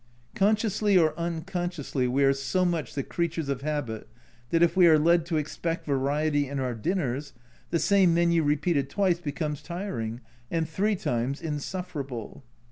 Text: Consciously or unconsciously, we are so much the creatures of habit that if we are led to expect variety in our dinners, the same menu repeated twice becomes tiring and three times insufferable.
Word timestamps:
Consciously 0.33 0.97
or 0.97 1.13
unconsciously, 1.15 2.07
we 2.07 2.23
are 2.23 2.33
so 2.33 2.65
much 2.65 2.95
the 2.95 3.03
creatures 3.03 3.49
of 3.49 3.61
habit 3.61 4.09
that 4.49 4.63
if 4.63 4.75
we 4.75 4.87
are 4.87 4.97
led 4.97 5.27
to 5.27 5.37
expect 5.37 5.85
variety 5.85 6.47
in 6.49 6.59
our 6.59 6.73
dinners, 6.73 7.33
the 7.69 7.77
same 7.77 8.11
menu 8.11 8.41
repeated 8.41 8.89
twice 8.89 9.19
becomes 9.19 9.61
tiring 9.61 10.19
and 10.49 10.67
three 10.67 10.95
times 10.95 11.39
insufferable. 11.39 12.43